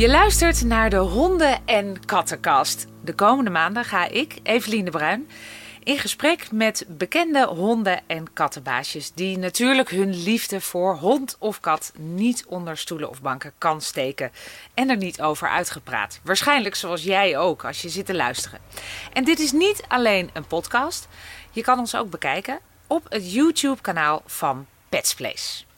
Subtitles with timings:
[0.00, 2.86] Je luistert naar de Honden- en Kattenkast.
[3.04, 5.28] De komende maanden ga ik, Evelien de Bruin,
[5.84, 11.92] in gesprek met bekende honden- en kattenbaasjes die natuurlijk hun liefde voor hond of kat
[11.96, 14.32] niet onder stoelen of banken kan steken
[14.74, 16.20] en er niet over uitgepraat.
[16.22, 18.60] Waarschijnlijk zoals jij ook als je zit te luisteren.
[19.12, 21.08] En dit is niet alleen een podcast.
[21.50, 25.69] Je kan ons ook bekijken op het YouTube-kanaal van Pets Place.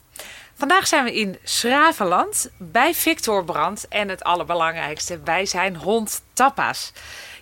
[0.55, 6.91] Vandaag zijn we in Schravenland bij Victor Brandt en het allerbelangrijkste bij zijn hond Tapas.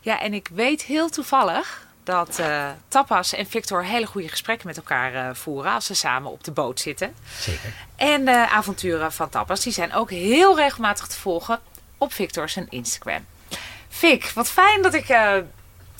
[0.02, 4.78] Ja, en ik weet heel toevallig dat uh, Tapas en Victor hele goede gesprekken met
[4.78, 7.16] elkaar uh, voeren als ze samen op de boot zitten.
[7.40, 7.74] Zeker.
[7.96, 11.60] En de avonturen van Tapas die zijn ook heel regelmatig te volgen
[11.98, 13.26] op Victor zijn Instagram.
[13.90, 15.06] Vic, wat fijn dat ik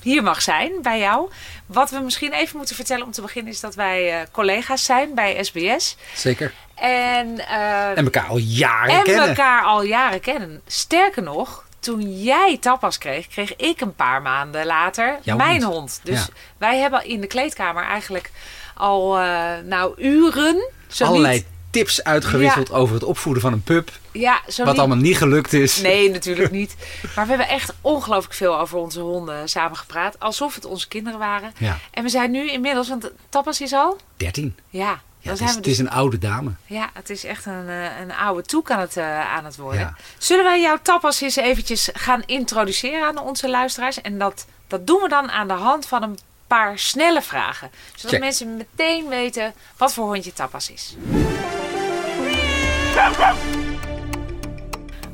[0.02, 1.30] hier mag zijn bij jou.
[1.66, 5.44] Wat we misschien even moeten vertellen om te beginnen is dat wij collega's zijn bij
[5.44, 5.96] SBS.
[6.14, 6.52] Zeker.
[6.88, 9.22] En, en elkaar al jaren en kennen.
[9.22, 10.60] En elkaar al jaren kennen.
[10.66, 15.74] Sterker nog, toen jij tapas kreeg, kreeg ik een paar maanden later Jouw mijn hond.
[15.74, 16.00] hond.
[16.02, 16.26] Dus Ja.
[16.58, 18.30] wij hebben in de kleedkamer eigenlijk
[18.74, 19.24] al uh,
[19.64, 20.70] nou uren.
[20.86, 23.90] Zo Allerlei niet, tips uitgewisseld over het opvoeden van een pup.
[24.12, 25.80] ja, zo Wat niet, allemaal niet gelukt is.
[25.80, 26.76] Nee, natuurlijk niet.
[27.14, 30.20] Maar we hebben echt ongelooflijk veel over onze honden samen gepraat.
[30.20, 31.52] Alsof het onze kinderen waren.
[31.58, 31.78] Ja.
[31.90, 33.96] En we zijn nu inmiddels, want tapas is al.
[34.16, 34.56] 13.
[34.68, 36.50] Ja, Ja, het, is, het dus is een oude dame.
[36.66, 39.80] Ja, het is echt een, eh, een oude toek aan het, eh, aan het worden.
[39.80, 39.94] Ja.
[40.18, 44.00] Zullen wij jouw tapas eens eventjes gaan introduceren aan onze luisteraars?
[44.00, 47.70] En dat, dat doen we dan aan de hand van een paar snelle vragen.
[47.94, 48.20] Zodat Check.
[48.20, 50.96] mensen meteen weten wat voor hondje tapas is.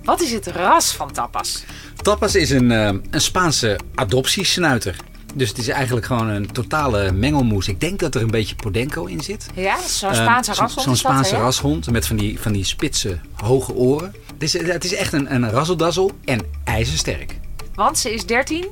[0.03, 1.65] Wat is het ras van tapas?
[2.03, 4.97] Tapas is een, eh, een Spaanse adoptiesnuiter.
[5.35, 7.69] Dus het is eigenlijk gewoon een totale mengelmoes.
[7.69, 9.47] Ik denk dat er een beetje Podenco in zit.
[9.55, 12.65] Ja, zo'n Eh, Spaanse zo- rashond Zo'n dat, Spaanse rashond met van die, van die
[12.65, 14.15] spitse, hoge oren.
[14.33, 17.35] Het is, het is echt een, een razzeldazzel en ijzersterk.
[17.75, 18.65] Want ze is 13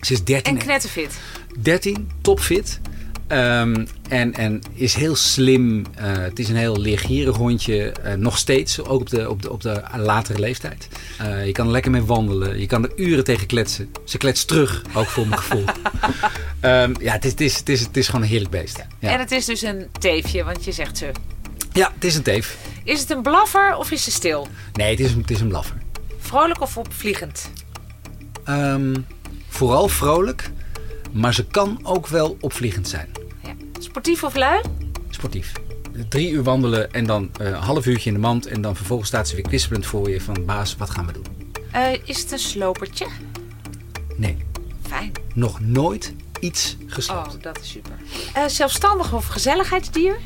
[0.00, 1.14] Ze is 13, en knetterfit.
[1.58, 2.80] 13 topfit.
[3.26, 5.84] Ehm, en, en is heel slim.
[5.94, 7.90] Eh, het is een heel leergierig hondje.
[7.92, 10.88] eh, nog steeds, ook op de, op de, op de latere leeftijd.
[11.18, 12.60] Eh, je kan er lekker mee wandelen.
[12.60, 13.90] Je kan er uren tegen kletsen.
[14.04, 15.64] Ze kletst terug, ook voor mijn gevoel.
[16.60, 18.84] Ehm, ja, het is, het, is, het, is, het is gewoon een heerlijk beest.
[18.98, 21.10] Ja, En het is dus een teefje, want je zegt ze.
[21.72, 22.56] ja het is een teef.
[22.84, 24.48] Is het een blaffer of is ze stil?
[24.72, 25.76] Nee, het is, een- het is een blaffer.
[26.18, 27.50] Vrolijk of opvliegend?
[28.44, 28.94] Ehm,
[29.48, 30.50] vooral vrolijk.
[31.14, 33.08] Maar ze kan ook wel opvliegend zijn.
[33.42, 33.54] Ja.
[33.78, 34.60] Sportief of lui?
[35.10, 35.52] Sportief.
[36.08, 38.46] Drie uur wandelen en dan eh, een half uurtje in de mand.
[38.46, 40.44] En dan vervolgens staat ze weer kwispelend voor je van...
[40.44, 41.24] Baas, wat gaan we doen?
[41.72, 43.06] Eh, is het een slopertje?
[44.16, 44.36] Nee,
[44.86, 45.12] Fijn.
[45.34, 47.34] nog nooit iets gesloopt.
[47.34, 47.92] Oh, dat is super.
[48.34, 50.16] Eh, zelfstandig of gezelligheidsdier?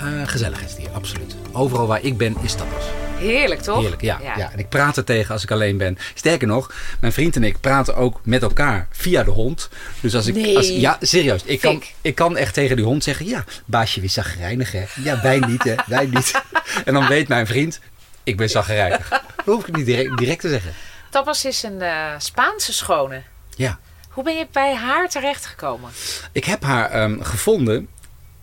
[0.00, 1.36] Eh, gezelligheidsdier, absoluut.
[1.52, 2.84] Overal waar ik ben is tapas.
[3.18, 3.80] Heerlijk, toch?
[3.80, 4.52] Heerlijk, ja, ja.
[4.52, 5.98] En ik praat er tegen als ik alleen ben.
[6.14, 9.68] Sterker nog, mijn vriend en ik praten ook met elkaar via de hond.
[10.00, 10.34] Dus als ik...
[10.34, 10.56] Nee.
[10.56, 11.42] Als, ja, serieus.
[11.44, 13.26] Ik kan, ik kan echt tegen die hond zeggen...
[13.26, 14.84] Ja, baasje, weer zagrijnig, hè?
[15.02, 15.74] Ja, wij niet, hè?
[15.86, 16.32] Wij niet.
[16.84, 17.80] En dan weet mijn vriend...
[18.22, 19.08] Ik ben zagrijnig.
[19.08, 20.72] Dat hoef ik niet direct, direct te zeggen.
[21.10, 23.22] Tapas is een eh, Spaanse schone.
[23.56, 23.78] Ja.
[24.08, 25.90] Hoe ben je bij haar terechtgekomen?
[26.32, 27.88] Ik heb haar ehm, gevonden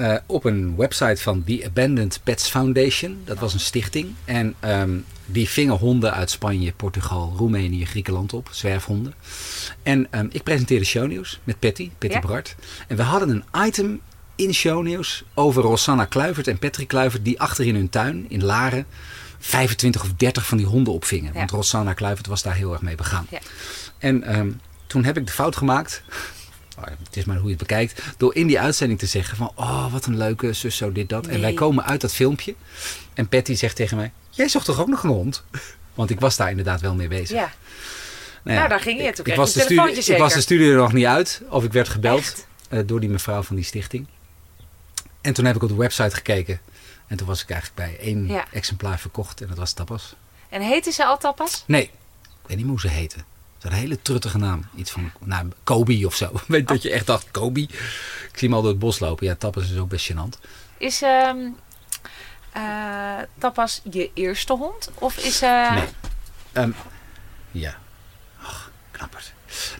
[0.01, 3.21] eh, op een website van The Abandoned Pets Foundation.
[3.25, 4.13] Dat was een stichting.
[4.25, 8.49] En ehm, die vingen honden uit Spanje, Portugal, Roemenië, Griekenland op.
[8.51, 9.13] Zwerfhonden.
[9.83, 12.21] En ehm, ik presenteerde shownieuws met Patty, Patty Ja.
[12.21, 12.55] Bart.
[12.87, 14.01] En we hadden een item
[14.35, 17.25] in shownieuws over Rosanna Kluivert en Patrick Kluivert...
[17.25, 18.85] die achter in hun tuin in Laren
[19.39, 21.31] 25 of 30 van die honden opvingen.
[21.33, 21.37] Ja.
[21.37, 23.27] Want Rosanna Kluivert was daar heel erg mee begaan.
[23.29, 23.39] Ja.
[23.97, 24.51] En ehm,
[24.87, 26.03] toen heb ik de fout gemaakt.
[26.77, 28.01] Oh, Het is maar hoe je het bekijkt.
[28.17, 29.51] Door in die uitzending te zeggen van...
[29.55, 31.27] Oh, wat een leuke zus, zo dit, dat.
[31.27, 32.55] En wij komen uit dat filmpje.
[33.13, 34.11] En Patty zegt tegen mij...
[34.29, 35.43] Jij zocht toch ook nog een hond?
[35.93, 37.37] Want ik was daar inderdaad wel mee bezig.
[37.37, 37.51] Ja.
[38.43, 39.03] Nou, Nou, daar ging je.
[39.05, 41.41] Toen Ik, kreeg was je de studie, ik was de studie er nog niet uit.
[41.49, 44.07] Of ik werd gebeld eh, door die mevrouw van die stichting.
[45.21, 46.59] En toen heb ik op de website gekeken.
[47.07, 48.45] En toen was ik eigenlijk bij één Ja.
[48.51, 49.41] exemplaar verkocht.
[49.41, 50.15] En dat was Tapas.
[50.49, 51.63] En heette ze al tapas?
[51.67, 51.89] Nee, ik
[52.47, 53.17] weet niet hoe ze heette.
[53.61, 54.65] Een hele truttige naam.
[54.75, 56.31] Iets van nou, Kobe of zo.
[56.47, 57.61] Weet dat je echt dacht, Kobe?
[57.61, 59.25] Ik zie hem al door het bos lopen.
[59.25, 60.49] Ja, Tapas is ook best gênant.
[60.77, 61.37] Is ehm,
[62.51, 64.89] eh, tapas je eerste hond?
[64.93, 65.87] Of is eh Nee.
[66.51, 66.71] Ehm,
[67.51, 67.77] ja.
[68.41, 69.33] Ach, knapperd.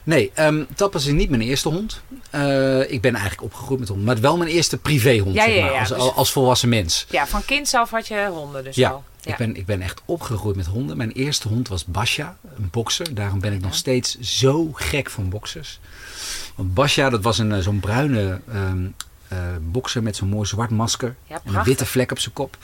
[0.04, 2.00] Nee, ehm Tapas is niet mijn eerste hond.
[2.30, 4.06] Eh, ik ben eigenlijk opgegroeid met honden.
[4.06, 5.72] Maar wel mijn eerste privéhond, Ja, zeg maar.
[5.72, 7.06] ja, als, dus- als volwassen mens.
[7.10, 9.00] Ja, van kind af had je honden dus Ja.
[9.24, 10.96] Ik, ben, ik ben echt opgegroeid met honden.
[10.96, 13.14] Mijn eerste hond was Basja, een bokser.
[13.14, 15.80] Daarom ben ik nog steeds zo gek van boksers.
[16.54, 18.72] Want Basja, dat was een, eh, zo'n bruine, eh
[19.60, 21.14] bokser met zo'n mooi zwart masker.
[21.26, 22.56] Ja, en een witte vlek op zijn kop.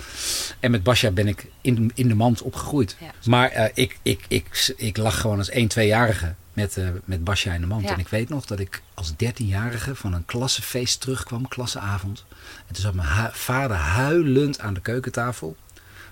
[0.60, 2.96] En met Basja ben ik in, in de mand opgegroeid.
[3.00, 3.10] Ja.
[3.24, 7.52] Maar eh, ik, ik, ik, ik lag gewoon als 1, 2-jarige met, eh met Basja
[7.54, 7.82] in de mand.
[7.82, 7.92] Ja.
[7.92, 12.24] En ik weet nog dat ik als 13-jarige van een klassefeest terugkwam, klasseavond.
[12.66, 15.56] En toen zat mijn hu- vader huilend aan de keukentafel.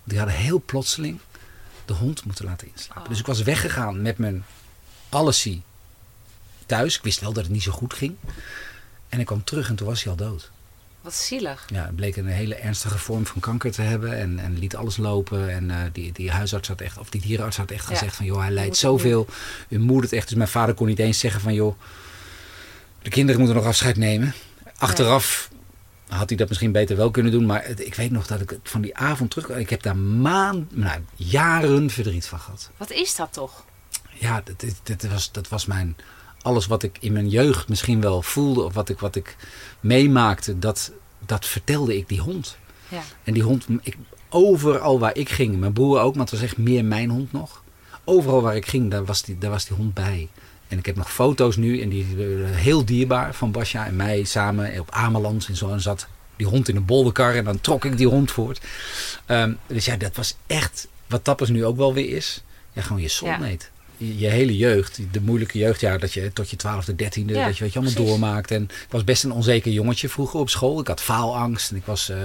[0.05, 1.19] Die hadden heel plotseling
[1.85, 3.03] de hond moeten laten inslapen.
[3.03, 3.09] Oh.
[3.09, 4.45] Dus ik was weggegaan met mijn
[5.09, 5.63] allesie
[6.67, 6.97] thuis.
[6.97, 8.17] Ik wist wel dat het niet zo goed ging.
[9.09, 10.51] En ik kwam terug en toen was hij al dood.
[11.07, 11.65] Wat zielig.
[11.73, 14.19] Ja, het bleek een hele ernstige vorm van kanker te hebben.
[14.19, 15.51] En, en liet alles lopen.
[15.51, 17.95] En eh, die, die huisarts had echt, of die dierenarts had echt Ja.
[17.95, 18.27] gezegd van...
[18.27, 19.27] joh, hij lijdt zoveel.
[19.69, 20.29] U moet het echt.
[20.29, 21.55] Dus mijn vader kon niet eens zeggen van...
[21.55, 21.79] joh,
[23.03, 24.35] de kinderen moeten nog afscheid nemen.
[24.77, 25.51] Achteraf
[26.09, 27.47] had hij dat misschien beter wel kunnen doen.
[27.47, 29.49] Maar het- ik weet nog dat ik het van die avond terug...
[29.49, 32.71] Ik heb daar maanden, nou, jaren verdriet van gehad.
[32.77, 33.65] Wat is dat toch?
[34.13, 35.97] Ja, dat, dat, dat was, dat was mijn...
[36.47, 38.63] Alles wat ik in mijn jeugd misschien wel voelde...
[38.63, 39.37] of wat ik, wat ik
[39.81, 40.59] meemaakte...
[40.59, 40.93] Dat,
[41.27, 42.57] dat vertelde ik die hond.
[42.89, 43.03] Ja.
[43.25, 43.97] En die hond, ik,
[44.29, 47.63] overal waar ik ging, mijn broer ook, maar het was echt meer mijn hond nog.
[48.05, 50.29] Overal waar ik ging, daar was die, daar was die hond bij.
[50.69, 52.05] En ik heb nog foto's nu, en die
[52.45, 55.71] heel dierbaar, van Basja en mij samen op Ameland en zo.
[55.71, 56.07] En zat
[56.37, 58.61] die hond in een bolderkar en dan trok ik die hond voort.
[59.27, 63.03] Ehm, dus ja, dat was echt, wat Tappers nu ook wel weer is, ja, gewoon
[63.03, 63.47] je soulmate.
[63.51, 67.57] Je, je hele jeugd, de moeilijke jeugdjaar, dat je tot je twaalfde, dertiende, Ja, dat
[67.59, 68.11] je wat je allemaal precies.
[68.19, 68.51] doormaakt.
[68.51, 70.81] En ik was best een onzeker jongetje vroeger op school.
[70.81, 72.17] Ik had faalangst en ik was, eh,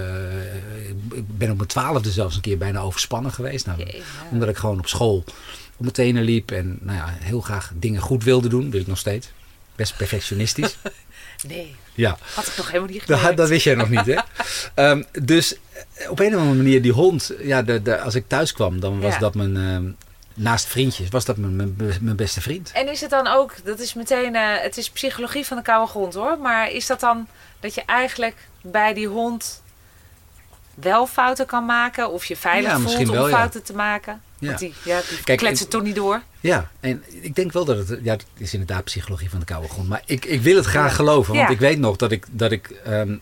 [1.13, 3.65] ik ben op mijn twaalfde zelfs een keer bijna overspannen geweest.
[3.65, 4.01] Nou, Jee, ja.
[4.31, 5.17] omdat ik gewoon op school
[5.75, 8.71] op mijn tenen liep en nou ja, heel graag dingen goed wilde doen.
[8.71, 9.29] Wil ik nog steeds.
[9.75, 10.77] Best perfectionistisch.
[11.47, 13.37] Nee, ja, had ik nog helemaal niet gemerkt.
[13.37, 14.15] dat wist jij nog niet, hè?
[14.75, 15.55] Ehm, dus
[15.93, 18.79] eh, op een of andere manier, die hond, ja, de, de, als ik thuis kwam,
[18.79, 19.19] dan was Ja.
[19.19, 19.83] dat mijn, ehm,
[20.33, 22.71] naast vriendjes, was dat mijn, mijn, beste vriend.
[22.73, 25.89] En is het dan ook, dat is meteen, eh, het is psychologie van de koude
[25.89, 27.27] grond hoor, maar is dat dan
[27.59, 29.61] dat je eigenlijk bij die hond
[30.73, 33.27] wel fouten kan maken of je veilig Ja, voelt om ja.
[33.27, 34.21] fouten te maken?
[34.39, 34.47] Ja.
[34.47, 36.21] Want die, ja, die Kijk, kletsen toch niet door?
[36.39, 39.67] Ja, en ik denk wel dat het, ja, het is inderdaad psychologie van de koude
[39.67, 39.89] grond.
[39.89, 42.69] Maar ik, ik wil het graag geloven, want ik weet nog dat ik, dat ik
[42.69, 43.17] ehm,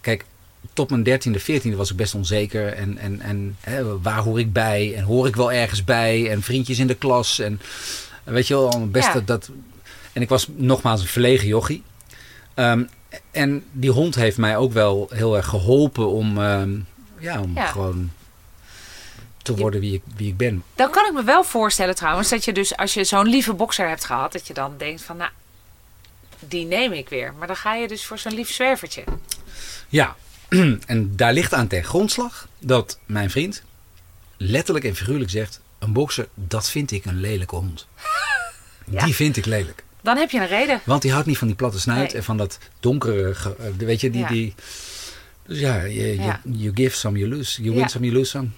[0.00, 0.24] kijk,
[0.72, 2.72] tot mijn dertiende, veertiende was ik best onzeker.
[2.72, 4.94] En, en, en hè, waar hoor ik bij?
[4.96, 6.30] En hoor ik wel ergens bij?
[6.30, 7.38] En vriendjes in de klas.
[7.38, 7.60] En
[8.24, 9.12] weet je wel, best Ja.
[9.12, 9.50] dat, dat.
[10.12, 11.82] En ik was nogmaals een verlegen jochie.
[12.54, 12.82] Ehm,
[13.30, 16.70] en die hond heeft mij ook wel heel erg geholpen om, ehm,
[17.18, 17.66] ja, om Ja.
[17.66, 18.10] gewoon
[19.42, 20.62] te worden wie ik, wie ik ben.
[20.74, 23.88] Dan kan ik me wel voorstellen trouwens dat je dus als je zo'n lieve bokser
[23.88, 25.30] hebt gehad, dat je dan denkt van nou,
[26.38, 27.32] die neem ik weer.
[27.38, 29.04] Maar dan ga je dus voor zo'n lief zwervertje.
[29.88, 30.16] Ja,
[30.86, 33.62] en daar ligt aan ten grondslag dat mijn vriend
[34.36, 37.86] letterlijk en figuurlijk zegt: een bokser, dat vind ik een lelijke hond.
[38.90, 39.04] Ja.
[39.04, 39.84] Die vind ik lelijk.
[40.02, 40.80] Dan heb je een reden.
[40.84, 42.16] Want die houdt niet van die platte snuit Nee.
[42.16, 44.28] en van dat donkere, eh, weet je, die, Ja.
[44.28, 44.54] die.
[45.46, 46.40] Dus ja, je, je- Ja.
[46.44, 47.62] you give some, you lose.
[47.62, 48.48] You win some, you lose some.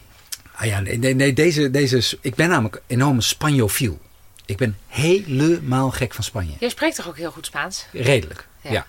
[0.55, 4.01] Ah ja, nee, nee, nee deze, deze, ik ben namelijk enorm Spanjofiel.
[4.47, 6.53] Ik ben helemaal gek van Spanje.
[6.61, 7.87] Jij spreekt toch ook heel goed Spaans?
[7.93, 8.87] Redelijk, Ja.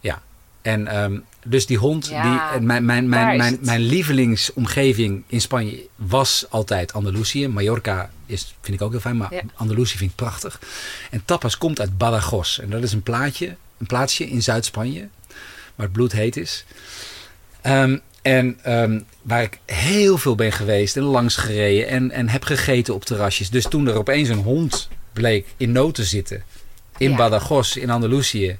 [0.00, 0.22] ja.
[0.62, 5.40] En ehm, dus die hond, Ja, die, en mijn, mijn, mijn, mijn, mijn lievelingsomgeving in
[5.40, 7.48] Spanje was altijd Andalusië.
[7.48, 9.42] Mallorca is, vind ik ook heel fijn, maar Ja.
[9.54, 10.60] Andalusië vind ik prachtig.
[11.10, 12.58] En tapas komt uit Badajoz.
[12.58, 13.46] En dat is een, plaatje,
[13.78, 15.08] een plaatsje in Zuid-Spanje,
[15.74, 16.64] waar het bloedheet is.
[17.60, 22.42] Ehm, en ehm, waar ik heel veel ben geweest en langs gereden en, en heb
[22.44, 23.50] gegeten op terrasjes.
[23.50, 26.42] Dus toen er opeens een hond bleek in nood te zitten
[26.96, 27.16] in Ja.
[27.16, 28.58] Badajoz, in Andalusië.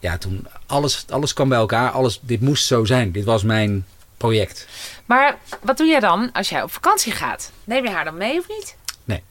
[0.00, 1.90] Ja, toen alles, alles kwam bij elkaar.
[1.90, 3.12] Alles, dit moest zo zijn.
[3.12, 4.66] Dit was mijn project.
[5.06, 7.50] Maar wat doe jij dan als jij op vakantie gaat?
[7.64, 8.76] Neem je haar dan mee of niet?
[9.04, 9.22] Nee.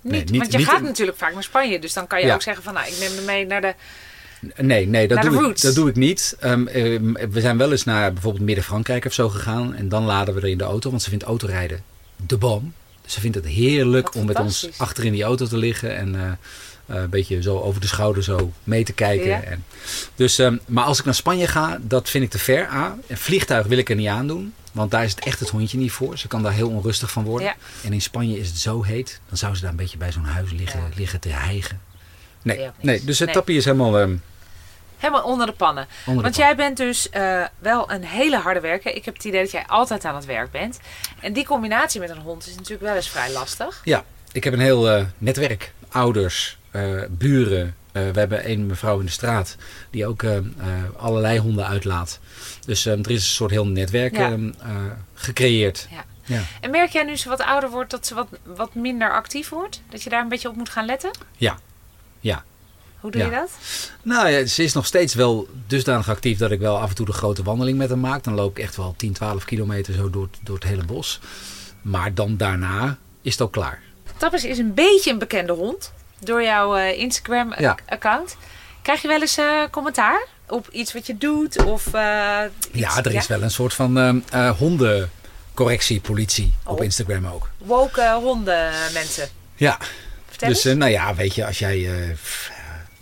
[0.00, 1.78] Niet, Nee, niet- want je niet gaat in- natuurlijk vaak naar Spanje.
[1.78, 2.34] Dus dan kan je Ja.
[2.34, 3.74] ook zeggen van nou, ik neem hem mee naar de...
[4.56, 6.36] Nee, nee dat, doe ik, dat doe ik niet.
[6.40, 9.74] Ehm, ehm, we zijn wel eens naar bijvoorbeeld Midden-Frankrijk of zo gegaan.
[9.74, 11.82] En dan laden we er in de auto, want ze vindt autorijden
[12.26, 12.74] de bom.
[13.02, 15.96] Dus ze vindt het heerlijk om met ons achter in die auto te liggen.
[15.96, 16.30] En eh,
[16.88, 19.26] een beetje zo over de schouder zo mee te kijken.
[19.28, 19.42] Ja.
[19.42, 19.64] En,
[20.14, 22.68] dus, ehm, maar als ik naar Spanje ga, dat vind ik te ver.
[22.68, 22.96] A.
[23.06, 24.54] Een vliegtuig wil ik er niet aandoen.
[24.72, 26.18] Want daar is het echt het hondje niet voor.
[26.18, 27.46] Ze kan daar heel onrustig van worden.
[27.48, 27.54] Ja.
[27.84, 29.20] En in Spanje is het zo heet.
[29.28, 30.86] Dan zou ze daar een beetje bij zo'n huis liggen, Ja.
[30.96, 31.80] liggen te hijgen.
[32.42, 33.34] Nee, Nee, dus het Nee.
[33.36, 34.16] tappie is helemaal ehm,
[34.98, 35.86] Helemaal onder de pannen.
[36.06, 38.94] onder de Want jij bent dus eh, wel een hele harde werker.
[38.94, 40.78] Ik heb het idee dat jij altijd aan het werk bent.
[41.20, 43.80] En die combinatie met een hond is natuurlijk wel eens vrij lastig.
[43.84, 45.72] Ja, ik heb een heel eh, netwerk.
[45.88, 46.57] Ouders, eh,
[47.10, 47.74] buren.
[47.92, 49.56] Eh, we hebben een mevrouw in de straat
[49.90, 50.44] die ook eh, eh,
[50.96, 52.18] allerlei honden uitlaat.
[52.66, 54.30] Dus eh, er is een soort heel netwerk Ja.
[54.30, 54.76] eh, eh,
[55.14, 55.86] gecreëerd.
[55.90, 56.04] Ja.
[56.24, 56.42] Ja.
[56.60, 59.80] En merk jij nu ze wat ouder wordt dat ze wat, wat minder actief wordt?
[59.90, 61.10] Dat je daar een beetje op moet gaan letten?
[61.36, 61.58] Ja.
[62.20, 62.44] Ja.
[63.00, 63.50] Hoe doe je dat?
[64.02, 67.06] Nou ja, ze is nog steeds wel dusdanig actief dat ik wel af en toe
[67.06, 68.24] de grote wandeling met haar maak.
[68.24, 71.20] Dan loop ik echt wel 10, 12 kilometer zo door, door het hele bos.
[71.82, 73.82] Maar dan daarna is het ook klaar.
[74.16, 78.36] Tappers is een beetje een bekende hond door jouw eh, Instagram-account.
[78.82, 81.64] Krijg je wel eens eh, commentaar op iets wat je doet?
[81.64, 82.40] Of, eh,
[82.72, 86.84] iets- ja, er is wel een soort van ehm, eh hondencorrectiepolitie op Oh.
[86.84, 87.48] Instagram ook.
[87.58, 89.28] Woke honden mensen.
[89.54, 89.78] Ja,
[90.28, 90.78] Vertel dus eens.
[90.78, 91.78] nou ja, weet je, als jij...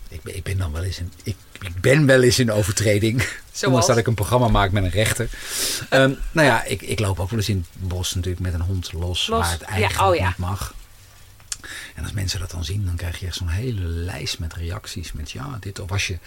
[0.09, 1.13] ik, ben, ik ben dan wel eens in...
[1.23, 3.27] Ik, ik ben wel eens in overtreding.
[3.65, 5.29] Ondanks dat ik een programma maak met een rechter.
[5.89, 8.61] Ehm, nou ja, ik, ik loop ook wel eens in het bos natuurlijk met een
[8.61, 10.27] hond los, Los, waar het ja, eigenlijk oh ja.
[10.27, 10.73] niet mag.
[11.95, 15.11] En als mensen dat dan zien, dan krijg je echt zo'n hele lijst met reacties.
[15.11, 16.17] Met ja, dit of als je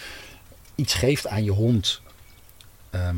[0.75, 2.01] iets geeft aan je hond,
[2.91, 3.17] ehm,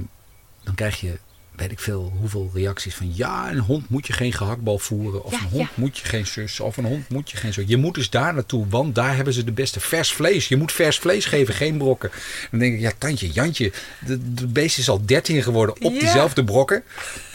[0.64, 1.18] dan krijg je,
[1.56, 5.24] weet ik veel, hoeveel reacties van ja, een hond moet je geen gehaktbal voeren.
[5.24, 5.74] Of Ja, een hond ja.
[5.74, 6.60] moet je geen zus.
[6.60, 7.62] Of een hond moet je geen zo.
[7.66, 10.48] Je moet dus daar naartoe, want daar hebben ze de beste vers vlees.
[10.48, 12.10] Je moet vers vlees geven, geen brokken.
[12.50, 13.72] Dan denk ik, ja, tandje, Jantje,
[14.06, 15.98] de, de beest is al 13 geworden op Ja.
[15.98, 16.82] diezelfde brokken.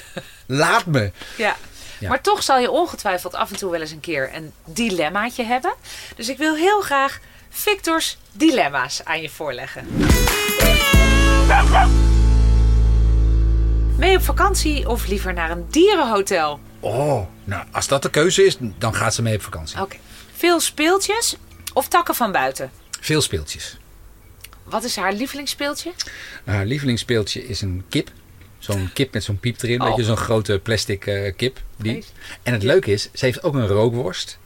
[0.46, 1.12] Laat me.
[1.38, 1.58] Ja.
[2.00, 2.10] Ja.
[2.10, 5.74] Maar toch zal je ongetwijfeld af en toe wel eens een keer een dilemmaatje hebben.
[6.16, 9.88] Dus ik wil heel graag Victor's dilemma's aan je voorleggen.
[13.98, 16.60] Mee op vakantie of liever naar een dierenhotel?
[16.80, 19.82] Oh, nou, als dat de keuze is, dan gaat ze mee op vakantie.
[19.82, 19.96] Oké.
[20.36, 21.36] Veel speeltjes
[21.74, 22.72] of takken van buiten?
[23.00, 23.78] Veel speeltjes.
[24.64, 25.92] Wat is haar lievelingsspeeltje?
[26.46, 28.12] Haar lievelingsspeeltje is een kip.
[28.68, 29.82] Zo'n kip met zo'n piep erin.
[29.82, 29.88] Oh.
[29.88, 31.60] Weet je, zo'n grote plastic eh, kip.
[31.76, 32.04] Die.
[32.44, 34.38] En het leuke is, ze heeft ook een rookworst.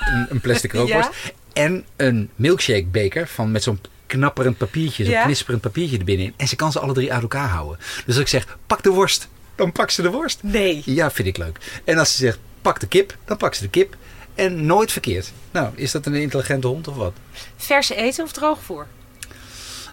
[0.00, 1.10] Een, een plastic rookworst.
[1.52, 5.04] En een milkshake beker van, met zo'n knapperend papiertje.
[5.04, 5.24] Zo'n Ja.
[5.24, 6.34] knisperend papiertje er binnenin.
[6.36, 7.78] En ze kan ze alle drie uit elkaar houden.
[8.06, 9.28] Dus als ik zeg, pak de worst.
[9.54, 10.42] Dan pakt ze de worst.
[10.42, 10.82] Nee.
[10.84, 11.80] Ja, vind ik leuk.
[11.84, 13.16] En als ze zegt, pak de kip.
[13.24, 13.96] Dan pakt ze de kip.
[14.34, 15.32] En nooit verkeerd.
[15.50, 17.12] Nou, is dat een intelligente hond of wat?
[17.56, 18.86] Verse eten of droogvoer?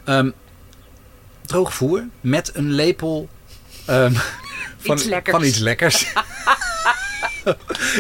[0.04, 0.30] Ehm
[1.46, 3.30] droog voer met een lepel
[3.88, 4.14] ehm,
[4.78, 5.36] van, Iets lekkers.
[5.38, 6.06] van iets lekkers.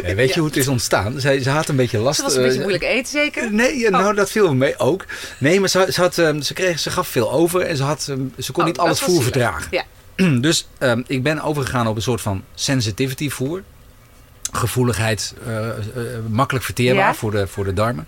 [0.04, 1.20] Ja, weet je hoe het is ontstaan?
[1.20, 2.18] Zij, ze had een beetje last.
[2.18, 3.54] Ze was een beetje eh, moeilijk eten zeker?
[3.54, 5.06] Nee, nou dat viel me mee ook.
[5.38, 8.08] Nee, maar ze, ze, had, ehm, ze, kreeg, ze gaf veel over en ze, had,
[8.10, 9.68] ehm, ze kon Oh, niet alles voer verdragen.
[9.72, 9.84] Ja.
[10.42, 10.68] Dus
[11.08, 13.64] ik ben overgegaan op een soort van sensitivity voer.
[14.52, 15.76] Gevoeligheid, eh, eh,
[16.30, 18.08] makkelijk verteerbaar voor, de, voor de darmen.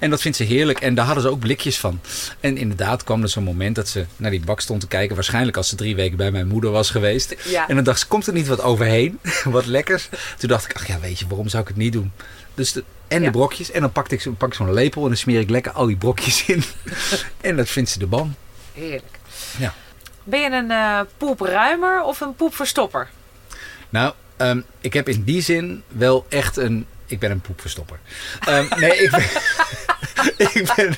[0.00, 0.80] En dat vindt ze heerlijk.
[0.80, 2.00] En daar hadden ze ook blikjes van.
[2.40, 5.14] En inderdaad kwam er zo'n moment dat ze naar die bak stond te kijken.
[5.14, 7.34] Waarschijnlijk als ze drie weken bij mijn moeder was geweest.
[7.44, 7.68] Ja.
[7.68, 9.18] En dan dacht ze, komt er niet wat overheen?
[9.44, 10.08] wat lekkers?
[10.38, 12.12] Toen dacht ik, ach ja, weet je, waarom zou ik het niet doen?
[12.54, 13.24] Dus de, en Ja.
[13.26, 13.70] de brokjes.
[13.70, 15.96] En dan pakte ik, pak ik zo'n lepel en dan smeer ik lekker al die
[15.96, 16.62] brokjes in.
[17.40, 18.34] en dat vindt ze de ban.
[18.74, 19.18] Heerlijk.
[19.58, 19.74] Ja.
[20.24, 23.08] Ben je een eh, poepruimer of een poepverstopper?
[23.88, 26.86] Nou, ehm, ik heb in die zin wel echt een...
[27.10, 27.98] Ik ben een poepverstopper.
[28.40, 29.22] Ehm, nee, ik ben...
[30.54, 30.94] ik ben...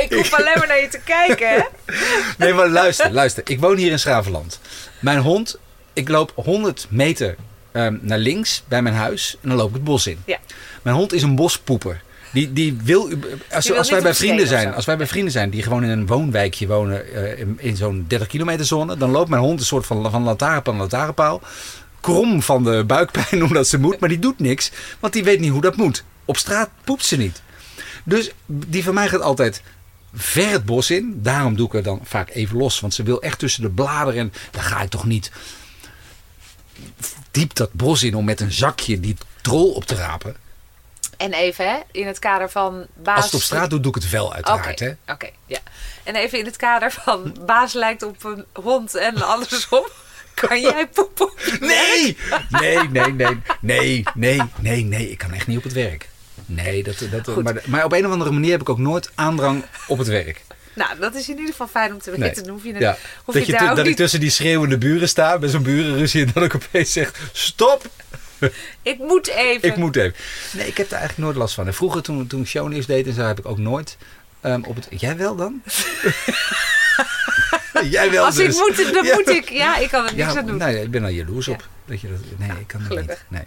[0.00, 1.60] Ik hoef alleen maar naar je te kijken, hè?
[2.38, 3.42] Nee, maar luister, luister.
[3.46, 4.60] Ik woon hier in Schravenland.
[4.98, 5.58] Mijn hond,
[5.92, 7.36] ik loop 100 meter
[7.72, 10.22] ehm, naar links bij mijn huis en dan loop ik het bos in.
[10.24, 10.38] Ja.
[10.82, 12.02] Mijn hond is een bospoeper.
[12.32, 13.10] Die, die wil,
[13.50, 16.66] als, wij bij vrienden zijn, als wij bij vrienden zijn die gewoon in een woonwijkje
[16.66, 20.10] wonen, eh, in, in zo'n 30 kilometer zone, dan loopt mijn hond een soort van,
[20.10, 21.40] van lantaarnpaal naar lantaarnpaal.
[22.02, 25.50] Krom van de buikpijn omdat ze moet, maar die doet niks, want die weet niet
[25.50, 26.04] hoe dat moet.
[26.24, 27.42] Op straat poept ze niet.
[28.04, 29.62] Dus die van mij gaat altijd
[30.14, 31.22] ver het bos in.
[31.22, 32.80] Daarom doe ik er dan vaak even los.
[32.80, 34.20] Want ze wil echt tussen de bladeren.
[34.20, 35.30] En dan ga ik toch niet
[37.30, 40.36] diep dat bos in om met een zakje die trol op te rapen.
[41.16, 43.16] En even, hè, in het kader van baas...
[43.16, 44.80] Als het op straat doe, doe ik het wel Oké, uiteraard.
[44.80, 44.92] Hè?
[45.06, 45.58] oké, ja.
[46.02, 49.86] En even in het kader van baas lijkt op een hond en andersom.
[50.34, 51.30] Kan jij poepen?
[51.60, 52.16] Nee!
[52.50, 53.36] Nee, nee, nee.
[53.60, 55.10] Nee, nee, nee, nee.
[55.10, 56.08] Ik kan echt niet op het werk.
[56.46, 59.64] Nee, dat, dat, maar, maar op een of andere manier heb ik ook nooit aandrang
[59.86, 60.42] op het werk.
[60.74, 62.18] Nou, dat is in ieder geval fijn om te Nee.
[62.18, 62.42] weten.
[62.44, 62.96] Dan hoef je, Ja.
[63.24, 66.30] hoef Dat, je ook dat ik tussen die schreeuwende buren sta, bij zo'n burenruzie, en
[66.34, 67.90] dan ik opeens zeg: Stop!
[68.82, 69.68] Ik moet even.
[69.68, 70.14] Ik moet even.
[70.52, 71.66] Nee, ik heb daar eigenlijk nooit last van.
[71.66, 73.96] En vroeger, toen, toen ik shownieuws deed en zo, heb ik ook nooit
[74.40, 74.86] ehm, op het...
[75.00, 75.62] Jij wel dan?
[77.90, 78.56] Jij wel Als dus.
[78.58, 79.48] ik moet, dan moet ik.
[79.50, 80.56] Ja, ik kan er niks aan doen.
[80.56, 81.52] nee, ik ben al jaloers Ja.
[81.52, 81.68] op.
[81.84, 83.24] Dat je dat, nee, ik kan dat niet.
[83.28, 83.42] Nee.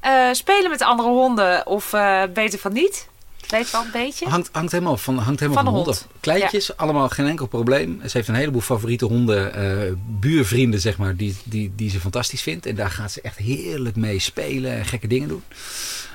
[0.00, 3.06] Eh, spelen met andere honden of eh, beter van niet?
[3.48, 4.28] Weet wel een beetje?
[4.28, 6.12] Hangt, hangt helemaal van, hangt helemaal Van van, de hond hond.
[6.14, 6.20] af.
[6.20, 8.00] Kleintjes, allemaal geen enkel probleem.
[8.06, 12.42] Ze heeft een heleboel favoriete honden, eh, buurvrienden zeg maar, die, die, die ze fantastisch
[12.42, 12.66] vindt.
[12.66, 15.42] En daar gaat ze echt heerlijk mee spelen en gekke dingen doen.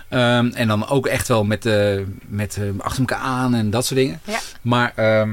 [0.10, 1.70] Ehm, en dan ook echt wel met,
[2.27, 4.20] met achter elkaar aan en dat soort dingen.
[4.24, 4.39] Ja.
[4.62, 5.29] Maar ehm,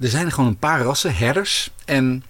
[0.00, 1.70] er zijn gewoon een paar rassen, herders.
[1.84, 2.24] En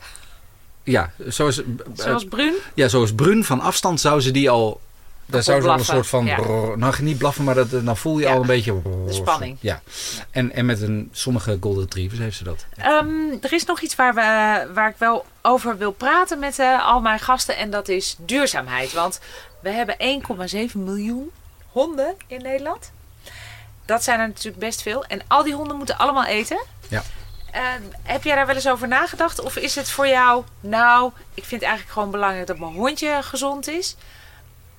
[0.82, 2.54] ja, zoals, eh, Zoals Brun?
[2.74, 4.80] ja, zoals Brun van afstand zou ze die al
[5.26, 6.24] Daar zou zo'n blaffen, soort van...
[6.24, 6.34] ja.
[6.36, 8.32] brrr, nou, niet blaffen, maar dat, dan voel je Ja.
[8.34, 8.72] al een beetje...
[8.72, 9.56] brrr, De spanning.
[9.60, 9.82] Ja.
[10.30, 12.66] En, en met een, sommige golden retrievers heeft ze dat.
[12.76, 13.08] Ehm,
[13.40, 17.00] er is nog iets waar, we, waar ik wel over wil praten met eh, al
[17.00, 17.56] mijn gasten.
[17.56, 18.92] En dat is duurzaamheid.
[18.92, 19.20] Want
[19.62, 19.96] we hebben
[20.70, 21.30] 1,7 miljoen
[21.68, 22.90] honden in Nederland.
[23.84, 25.04] Dat zijn er natuurlijk best veel.
[25.04, 26.64] En al die honden moeten allemaal eten.
[26.88, 27.02] Ja.
[27.52, 29.40] Ehm, heb jij daar wel eens over nagedacht?
[29.40, 33.18] Of is het voor jou, nou, ik vind het eigenlijk gewoon belangrijk dat mijn hondje
[33.22, 33.96] gezond is?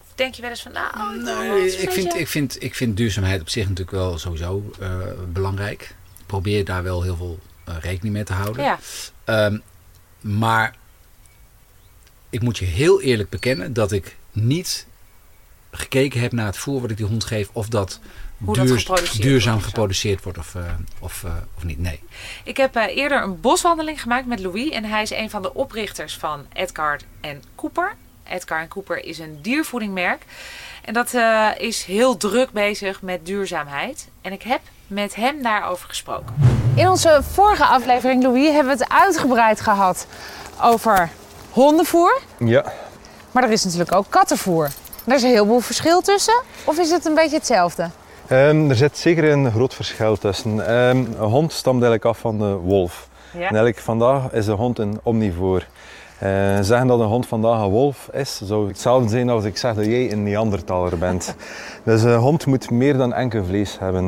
[0.01, 2.97] Of denk je wel eens van, nou, ik een ik, vind, ik, vind, ik vind
[2.97, 4.97] duurzaamheid op zich natuurlijk wel sowieso eh,
[5.27, 5.81] belangrijk.
[6.19, 8.63] Ik probeer daar wel heel veel eh, rekening mee te houden.
[8.63, 8.79] Ja,
[9.31, 9.57] Ehm,
[10.21, 10.75] maar
[12.29, 14.87] ik moet je heel eerlijk bekennen dat ik niet
[15.71, 17.49] gekeken heb naar het voer wat ik die hond geef.
[17.51, 17.99] Of dat,
[18.45, 20.61] Hoe dat geproduceerd duurzaam wordt geproduceerd wordt of, eh,
[20.99, 21.79] of, eh, of niet.
[21.79, 21.99] Nee.
[22.43, 24.69] Ik heb eh, eerder een boswandeling gemaakt met Louis.
[24.69, 27.95] En hij is een van de oprichters van Edgar en Cooper.
[28.31, 30.25] Edgar en Cooper is een diervoedingmerk.
[30.81, 34.07] En dat eh, is heel druk bezig met duurzaamheid.
[34.21, 36.35] En ik heb met hem daarover gesproken.
[36.75, 40.07] In onze vorige aflevering, Louis, hebben we het uitgebreid gehad
[40.61, 41.09] over
[41.49, 42.21] hondenvoer.
[42.39, 42.73] Ja,
[43.31, 44.69] Maar er is natuurlijk ook kattenvoer.
[45.05, 46.41] Er is een heleboel verschil tussen.
[46.63, 47.89] Of is het een beetje hetzelfde?
[48.31, 50.67] Ehm, er zit zeker een groot verschil tussen.
[50.67, 53.09] Ehm, een hond stamt eigenlijk af van de wolf.
[53.33, 55.65] En eigenlijk vandaag is een hond een omnivoor.
[56.17, 56.29] Eh,
[56.61, 59.85] zeggen dat een hond vandaag een wolf is, zou hetzelfde zijn als ik zeg dat
[59.85, 61.35] jij een Neandertaler bent.
[61.83, 64.05] dus een hond moet meer dan enkel vlees hebben.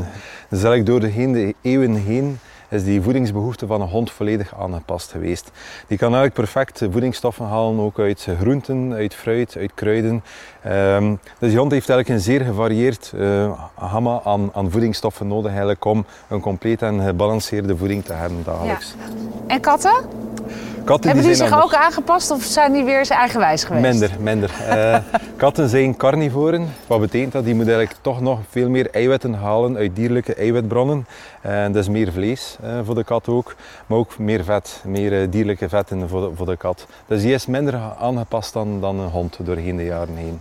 [0.49, 2.39] Dus eigenlijk door de, heen, de eeuwen heen
[2.73, 5.51] is die voedingsbehoefte van een hond volledig aangepast geweest.
[5.87, 10.23] Die kan eigenlijk perfect voedingsstoffen halen, ook uit groenten, uit fruit, uit kruiden.
[10.63, 13.13] Ehm, dus die hond heeft eigenlijk een zeer gevarieerd
[13.79, 18.95] gamma aan, aan voedingsstoffen nodig eigenlijk om een complete en gebalanceerde voeding te hebben dagelijks.
[19.47, 19.93] En katten?
[20.85, 21.75] Katten Hebben die zijn zich anders.
[21.75, 23.83] ook aangepast of zijn die weer eens eigenwijs geweest?
[23.83, 24.51] Minder, minder.
[24.73, 24.97] Eh,
[25.35, 26.73] katten zijn carnivoren.
[26.87, 27.43] Wat betekent dat?
[27.43, 31.07] Die moeten eigenlijk toch nog veel meer eiwitten halen uit dierlijke eiwitbronnen.
[31.41, 33.55] En dus meer vlees eh, voor de kat ook.
[33.85, 36.85] Maar ook meer vet, meer dierlijke vetten voor de, voor de kat.
[37.07, 40.39] Dus die is minder aangepast dan, dan een hond doorheen de jaren heen.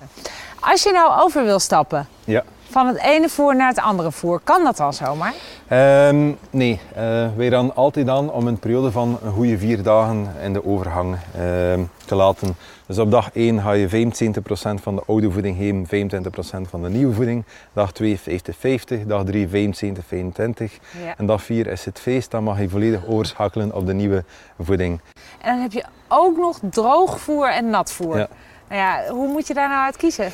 [0.60, 2.42] Als je nou over wil stappen Ja.
[2.70, 5.32] van het ene voer naar het andere voer, kan dat dan zomaar?
[5.68, 10.34] Ehm, nee, eh, wij dan altijd aan om een periode van een goede vier dagen
[10.42, 12.56] in de overgang ehm, te laten.
[12.86, 16.88] Dus op dag 1 ga je 75% van de oude voeding geven, 25% van de
[16.88, 17.44] nieuwe voeding.
[17.72, 20.72] Dag 2 50-50, dag 3 75-25.
[21.04, 21.14] Ja.
[21.16, 24.24] En dag 4 is het feest, dan mag je volledig overschakelen op de nieuwe
[24.60, 25.00] voeding.
[25.40, 28.16] En dan heb je ook nog droogvoer en natvoer.
[28.18, 28.28] Ja.
[28.72, 30.32] Nou ja, hoe moet je daar nou uit kiezen?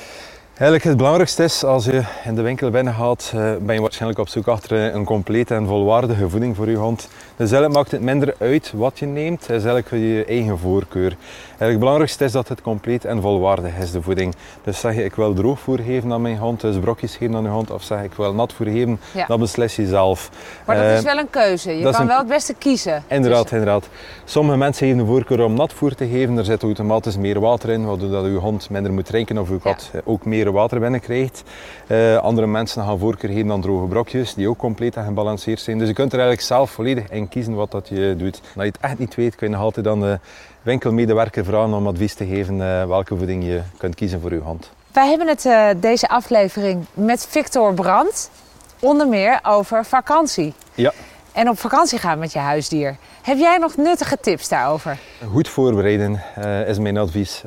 [0.48, 4.20] Eigenlijk het belangrijkste is, als je in de winkel binnen gaat, eh, ben je waarschijnlijk
[4.20, 7.09] op zoek achter een complete en volwaardige voeding voor je hond.
[7.38, 11.16] Dus eigenlijk maakt het minder uit wat je neemt, het is eigenlijk je eigen voorkeur.
[11.48, 14.35] Eigenlijk het belangrijkste is dat het compleet en volwaardig is, de voeding.
[14.64, 17.48] Dus zeg je, ik wil droogvoer geven aan mijn hond, dus brokjes geven aan je
[17.48, 19.27] hond, of zeg ik wil natvoer geven, Ja.
[19.27, 20.31] dat beslis je zelf.
[20.66, 21.77] Maar dat Eh, is wel een keuze.
[21.79, 23.03] Je kan een- wel het beste kiezen.
[23.09, 23.88] Inderdaad, tussen- inderdaad.
[24.24, 26.38] Sommige mensen geven de voorkeur om natvoer te geven.
[26.38, 29.59] Er zit automatisch meer water in, waardoor dat uw hond minder moet drinken of uw
[29.59, 31.42] kat eh, ook meer water binnenkrijgt.
[31.87, 35.79] Eh, andere mensen gaan voorkeur geven aan droge brokjes, die ook compleet en gebalanceerd zijn.
[35.79, 38.40] Dus je kunt er eigenlijk zelf volledig in kiezen wat dat je doet.
[38.42, 40.18] Als je het echt niet weet, kun je nog altijd aan de
[40.62, 44.70] winkelmedewerker vragen om advies te geven eh, welke voeding je kunt kiezen voor uw hond.
[44.92, 48.30] Wij hebben het eh, deze aflevering met Victor Brandt
[48.78, 50.54] onder meer over vakantie.
[50.74, 50.92] Ja.
[51.32, 52.96] En op vakantie gaan met je huisdier.
[53.22, 54.98] Heb jij nog nuttige tips daarover?
[55.30, 57.40] Goed voorbereiden eh, is mijn advies.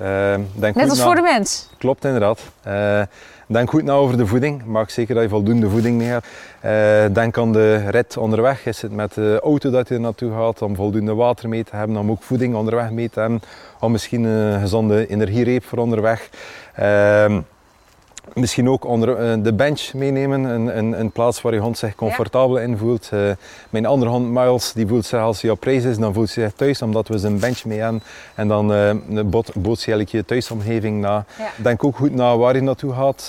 [0.54, 1.70] Denk Net als na- voor de mens.
[1.78, 2.40] Klopt, inderdaad.
[3.52, 4.66] Denk goed na over de voeding.
[4.66, 6.28] Maak zeker dat je voldoende voeding mee hebt.
[6.60, 8.66] Eh, denk aan de rit onderweg.
[8.66, 11.76] Is het met de auto dat je er naartoe gaat om voldoende water mee te
[11.76, 13.42] hebben, om ook voeding onderweg mee te hebben,
[13.80, 16.30] om misschien een gezonde energiereep voor onderweg.
[16.76, 17.42] Ehm,
[18.34, 21.96] Misschien ook onder eh, de bench meenemen, een, een, een plaats waar je hond zich
[21.96, 23.10] comfortabel in voelt.
[23.12, 23.32] Eh,
[23.70, 26.44] mijn andere hond Miles, die voelt zich als hij op reis is, dan voelt hij
[26.44, 28.04] zich thuis omdat we zijn bench mee hebben.
[28.36, 31.26] En dan een bot, bootst je thuisomgeving na.
[31.38, 31.52] Ja.
[31.64, 33.28] Denk ook goed na waar je naartoe gaat.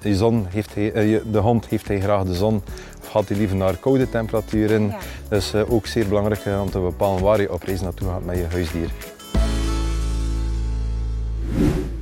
[0.00, 2.62] Je zon heeft hij, de hond heeft hij graag de zon
[3.00, 4.86] of gaat hij liever naar koude temperaturen.
[4.86, 4.98] Ja.
[5.28, 8.46] Dus ook zeer belangrijk om te bepalen waar je op reis naartoe gaat met je
[8.50, 8.90] huisdier.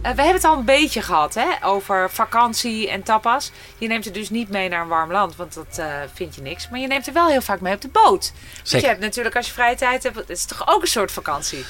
[0.02, 3.50] Eh, we hebben het al een beetje gehad hè, over vakantie en tapas.
[3.78, 6.42] Je neemt het dus niet mee naar een warm land, want dat eh, vind je
[6.42, 6.68] niks.
[6.68, 8.32] Maar je neemt er wel heel vaak mee op de boot.
[8.70, 11.12] Want je hebt natuurlijk als je vrije tijd hebt, het is toch ook een soort
[11.12, 11.64] vakantie?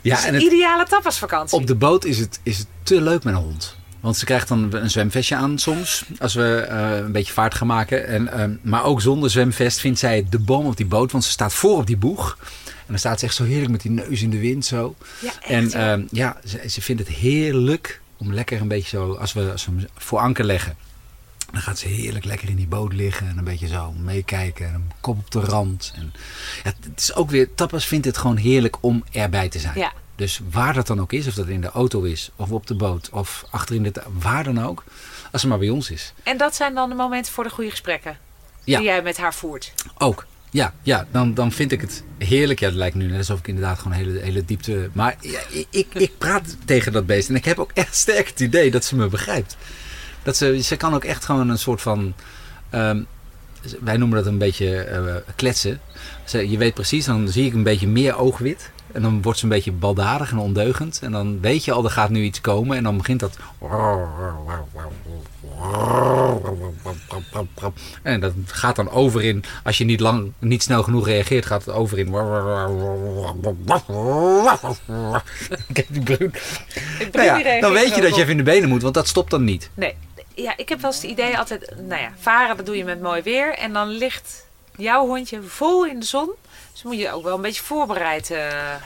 [0.00, 1.58] Ja, en een het, ideale tapasvakantie.
[1.58, 3.76] op de boot is het, is het te leuk met een hond.
[4.00, 7.66] Want ze krijgt dan een zwemvestje aan soms, als we eh, een beetje vaart gaan
[7.66, 8.06] maken.
[8.06, 11.30] En, ehm, maar ook zonder zwemvest vindt zij de boom op die boot, want ze
[11.30, 12.38] staat voor op die boeg.
[12.88, 14.94] En dan staat ze echt zo heerlijk met die neus in de wind zo.
[15.20, 15.92] Ja, echt, en ja.
[15.92, 19.66] ehm, ja, ze, ze vindt het heerlijk om lekker een beetje zo, als we, als
[19.66, 20.76] we hem voor anker leggen,
[21.52, 24.66] dan gaat ze heerlijk lekker in die boot liggen en een beetje zo meekijken.
[24.66, 25.92] En een kop op de rand.
[25.96, 26.12] En
[26.64, 29.78] ja, het is ook weer, Tapas vindt het gewoon heerlijk om erbij te zijn.
[29.78, 29.92] Ja.
[30.16, 32.74] Dus waar dat dan ook is, of dat in de auto is, of op de
[32.74, 34.84] boot, of achterin de waar dan ook.
[35.32, 36.12] Als ze maar bij ons is.
[36.22, 38.18] En dat zijn dan de momenten voor de goede gesprekken
[38.64, 38.78] Ja.
[38.78, 39.72] die jij met haar voert.
[39.98, 40.26] Ook.
[40.50, 42.60] Ja, ja dan, dan vind ik het heerlijk.
[42.60, 44.90] Ja, het lijkt nu net alsof ik inderdaad gewoon hele, hele diepte...
[44.92, 45.16] Maar
[45.70, 47.28] ik, ik praat tegen dat beest.
[47.28, 49.56] En ik heb ook echt sterk het idee dat ze me begrijpt.
[50.22, 52.14] Dat ze, ze kan ook echt gewoon een soort van...
[52.70, 53.02] ehm,
[53.80, 55.80] wij noemen dat een beetje eh, kletsen.
[56.24, 58.70] Ze, je weet precies, dan zie ik een beetje meer oogwit.
[58.92, 61.00] En dan wordt ze een beetje baldadig en ondeugend.
[61.02, 62.76] En dan weet je al, er gaat nu iets komen.
[62.76, 63.38] En dan begint dat...
[68.02, 69.44] En dat gaat dan over in...
[69.64, 72.10] Als je niet, lang, niet snel genoeg reageert, gaat het over in...
[75.72, 76.32] Kijk die bruin.
[76.98, 79.08] Ik Nou ja, dan weet je dat je even in de benen moet, want dat
[79.08, 79.70] stopt dan niet.
[79.74, 79.94] Nee,
[80.42, 81.74] ja, ik heb wel eens het idee altijd...
[81.88, 83.54] Nou ja, varen dat doe je met mooi weer.
[83.54, 84.46] En dan ligt
[84.76, 86.30] jouw hondje vol in de zon.
[86.72, 88.30] Dus moet je ook wel een beetje voorbereid...
[88.30, 88.38] eh,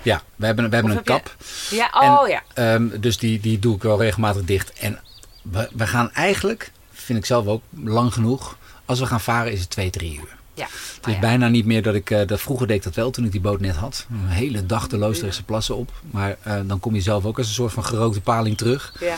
[0.02, 1.36] Ja, we hebben, we hebben Of een heb je- kap.
[1.70, 2.42] Ja, oh En, ja.
[2.54, 4.72] ehm, dus die, die doe ik wel regelmatig dicht.
[4.72, 5.00] En
[5.42, 8.56] we, we gaan eigenlijk, vind ik zelf ook, lang genoeg.
[8.84, 10.36] Als we gaan varen is het twee, drie uur.
[10.54, 10.66] ja.
[10.96, 11.20] Het is ja.
[11.20, 12.10] bijna niet meer dat ik...
[12.10, 14.06] eh, dat vroeger deed ik dat wel toen ik die boot net had.
[14.10, 15.90] Een hele dag de Loosdrechtse plassen op.
[16.10, 18.94] Maar eh, dan kom je zelf ook als een soort van gerookte paling terug.
[19.00, 19.16] Ja.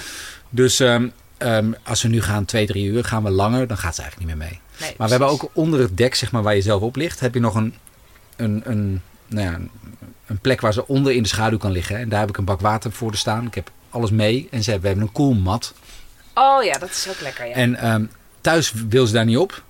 [0.51, 3.66] Dus ehm, ehm, als we nu gaan twee, drie uur, gaan we langer.
[3.66, 4.61] Dan gaat ze eigenlijk niet meer mee.
[4.81, 7.20] Nee, Maar we hebben ook onder het dek, zeg maar, waar je zelf op ligt,
[7.20, 7.75] heb je nog een,
[8.37, 9.55] een, een, nou ja,
[10.27, 11.97] een- plek waar ze onder in de schaduw kan liggen.
[11.99, 13.47] En daar heb ik een bak water voor te staan.
[13.47, 14.49] Ik heb alles mee.
[14.51, 15.75] En ze hebben, we hebben een koelmat.
[16.35, 17.55] Oh ja, dat is ook lekker, ja.
[17.55, 18.05] En ehm,
[18.40, 19.62] thuis wil ze daar niet op.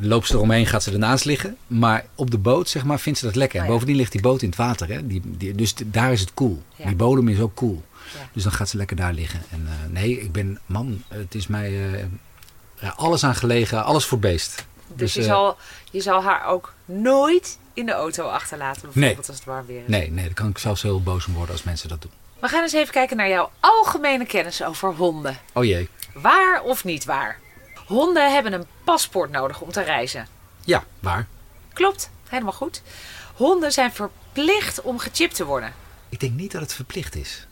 [0.00, 1.56] Loopt ze eromheen, gaat ze ernaast liggen.
[1.66, 3.60] Maar op de boot, zeg maar, vindt ze dat lekker.
[3.60, 3.72] Oh ja.
[3.72, 4.88] Bovendien ligt die boot in het water.
[4.88, 5.06] Hè?
[5.06, 6.62] Die, die, dus daar is het koel.
[6.76, 6.86] Ja.
[6.86, 7.82] Die bodem is ook koel.
[7.89, 7.89] Ja.
[8.32, 9.42] Dus dan gaat ze lekker daar liggen.
[9.50, 11.94] En eh, nee, ik ben, man, het is mij
[12.78, 13.84] eh, alles aan gelegen.
[13.84, 14.64] Alles voor beest.
[14.86, 15.56] dus je, eh, zal,
[15.90, 19.26] je zal haar ook nooit in de auto achterlaten, bijvoorbeeld Nee.
[19.26, 19.88] als het warm weer is.
[19.88, 22.10] Nee, nee, daar kan ik zelfs heel boos om worden als mensen dat doen.
[22.40, 25.38] We gaan eens even kijken naar jouw algemene kennis over honden.
[25.52, 25.88] Oh jee.
[26.14, 27.38] Waar of niet waar?
[27.86, 30.26] Honden hebben een paspoort nodig om te reizen.
[30.64, 31.26] Ja, waar?
[31.72, 32.82] Klopt, helemaal goed.
[33.34, 35.72] Honden zijn verplicht om gechipt te worden.
[36.08, 37.46] Ik denk niet dat het verplicht is.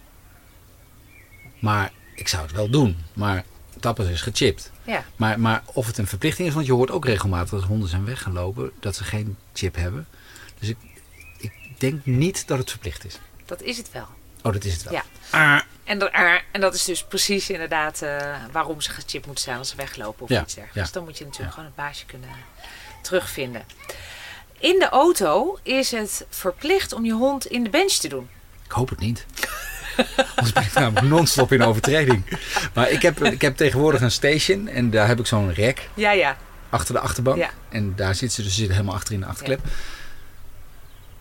[1.59, 3.05] Maar ik zou het wel doen.
[3.13, 3.45] Maar
[3.81, 4.71] Tappers is gechipt.
[4.83, 7.89] Ja, Maar, maar of het een verplichting is, want je hoort ook regelmatig dat honden
[7.89, 10.07] zijn weggelopen dat ze geen chip hebben.
[10.59, 10.77] Dus ik,
[11.39, 13.19] ik denk niet dat het verplicht is.
[13.47, 14.07] dat is het wel.
[14.43, 14.93] Oh, dat is het wel.
[14.93, 15.03] Ja.
[15.31, 19.45] Ah, En, dat- eh, en dat is dus precies inderdaad eh, waarom ze gechipt moeten
[19.45, 20.89] zijn als ze weglopen of Ja, iets dergelijks.
[20.89, 20.95] ja.
[20.95, 21.63] Dan moet je natuurlijk Ja.
[21.63, 22.29] gewoon het baasje kunnen
[23.03, 23.63] terugvinden.
[24.59, 28.29] In de auto is het verplicht om je hond in de bench te doen.
[28.65, 29.27] ik hoop het niet.
[30.37, 32.39] Anders ben ik namelijk non-stop in overtreding.
[32.75, 36.13] Maar ik heb, ik heb tegenwoordig een station en daar heb ik zo'n rek Ja,
[36.13, 36.37] ja.
[36.71, 37.37] achter de achterbank.
[37.39, 37.51] Ja.
[37.69, 39.61] En daar zit ze dus ze zit helemaal achter in de achterklep.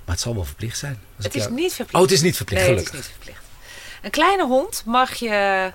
[0.06, 1.00] Maar het zal wel verplicht zijn.
[1.22, 1.96] Het is jou- niet verplicht.
[1.96, 3.10] Oh, het is niet verplicht, Nee, het is gelukkig.
[3.12, 3.46] niet verplicht.
[4.02, 5.72] Een kleine hond mag je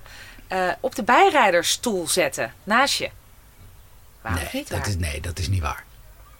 [0.48, 3.10] eh, op de bijrijdersstoel zetten, naast je.
[4.20, 4.88] Waar of Nee niet dat, waar?
[4.88, 5.84] is, nee, dat is niet waar.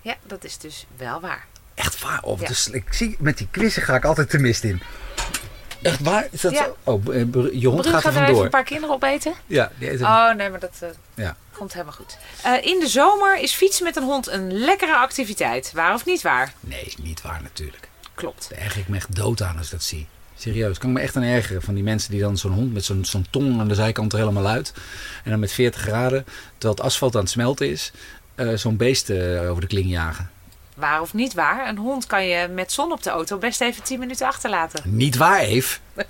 [0.00, 1.46] Ja, dat is dus wel waar.
[1.74, 2.22] Echt waar?
[2.22, 2.46] Of Ja.
[2.48, 4.82] dus, ik zie, met die quizzen ga ik altijd te mist in.
[5.82, 6.28] Echt waar?
[6.30, 6.64] Is dat Ja.
[6.64, 6.76] zo?
[6.84, 7.24] Oh, eh,
[7.60, 8.44] je hond gaat er gaat er even vandoor.
[8.44, 9.32] een paar kinderen opeten.
[9.46, 10.08] Ja, die eet hem.
[10.08, 11.36] Oh nee, maar dat eh, Ja.
[11.52, 12.16] komt helemaal goed.
[12.42, 15.72] Eh, in de zomer is fietsen met een hond een lekkere activiteit.
[15.74, 16.52] Waar of niet waar?
[16.60, 17.88] Nee, niet waar natuurlijk.
[18.14, 18.46] Klopt.
[18.50, 20.06] Daar erger ik me echt dood aan als ik dat zie.
[20.36, 22.84] Serieus, kan ik me echt aan ergeren van die mensen die dan zo'n hond met
[22.84, 24.72] zo'n zo'n tong aan de zijkant er helemaal uit.
[25.24, 27.92] En dan met 40 graden, terwijl het asfalt aan het smelten is,
[28.54, 30.30] zo'n beest over de kling jagen.
[30.82, 31.68] Waar of niet waar?
[31.68, 34.82] Een hond kan je met zon op de auto best even 10 minuten achterlaten.
[34.84, 35.78] Niet waar, Eve?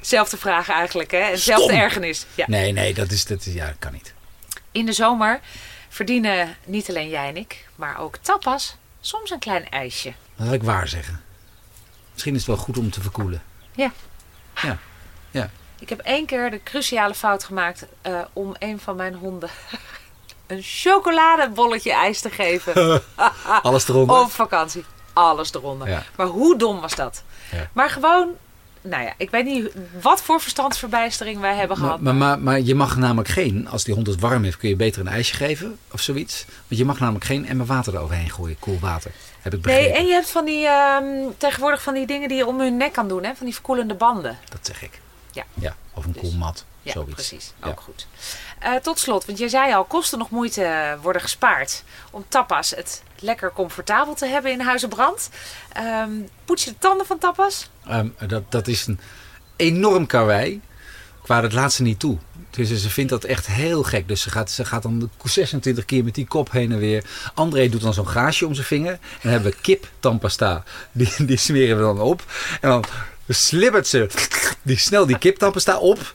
[0.00, 1.18] Zelfde vraag eigenlijk, hè?
[1.18, 2.26] En zelfde ergernis.
[2.34, 2.44] Ja.
[2.48, 4.14] Nee, nee, dat is, dat is, ja, dat kan niet.
[4.72, 5.40] In de zomer
[5.88, 10.12] verdienen niet alleen jij en ik, maar ook tapas soms een klein ijsje.
[10.36, 11.20] Dat wil ik waar zeggen.
[12.12, 13.42] Misschien is het wel goed om te verkoelen.
[13.72, 13.92] Ja.
[14.62, 14.78] Ja,
[15.30, 15.50] ja.
[15.78, 19.50] Ik heb één keer de cruciale fout gemaakt eh, om een van mijn honden
[20.52, 23.02] een chocoladebolletje ijs te geven.
[23.62, 24.20] Alles eronder.
[24.20, 24.84] Op vakantie.
[25.12, 25.88] Alles eronder.
[25.88, 26.02] Ja.
[26.16, 27.22] Maar hoe dom was dat?
[27.52, 27.68] Ja.
[27.72, 28.28] Maar gewoon,
[28.80, 32.00] nou ja, ik weet niet wat voor verstandsverbijstering wij hebben gehad.
[32.00, 34.76] maar, maar, maar je mag namelijk geen, als die hond het warm heeft, kun je
[34.76, 36.44] beter een ijsje geven of zoiets.
[36.68, 39.10] Want je mag namelijk geen emmer water eroverheen gooien, koel water.
[39.40, 40.00] Heb ik nee, begrepen.
[40.00, 41.04] en je hebt van die, ehm,
[41.38, 43.34] tegenwoordig van die dingen die je om hun nek kan doen, hè?
[43.34, 44.38] van die verkoelende banden.
[44.50, 45.00] Dat zeg ik.
[45.32, 45.44] Ja.
[45.54, 47.14] ja of een Dus- koelmat, Ja, zoiets.
[47.14, 47.52] precies.
[47.62, 47.68] Ja.
[47.68, 48.06] Ook goed.
[48.58, 53.02] Eh, tot slot, want jij zei al, kosten nog moeite worden gespaard om tapas het
[53.18, 55.30] lekker comfortabel te hebben in Huizenbrand.
[55.72, 56.10] Ehm
[56.44, 57.70] poets je de tanden van tapas?
[57.86, 59.00] Ehm, dat, dat is een
[59.56, 60.60] enorm karwei.
[61.22, 62.18] qua het laatste niet toe.
[62.50, 64.08] Dus ze vindt dat echt heel gek.
[64.08, 67.04] Dus ze gaat, ze gaat dan 26 keer met die kop heen en weer.
[67.34, 68.92] André doet dan zo'n gaasje om zijn vinger.
[68.92, 70.64] En dan hebben we kip tandpasta.
[70.92, 72.24] Die, die smeren we dan op.
[72.60, 72.84] En dan
[73.28, 74.08] slibbert ze
[74.62, 76.14] die snel die kip tandpasta op.